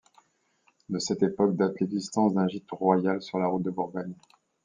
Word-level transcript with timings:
De 0.89 0.97
cette 0.97 1.21
époque 1.21 1.55
date 1.55 1.79
l’existence 1.79 2.33
d’un 2.33 2.47
gîte 2.47 2.71
royal 2.71 3.21
sur 3.21 3.37
la 3.37 3.45
route 3.45 3.61
de 3.61 3.69
Bourgogne. 3.69 4.15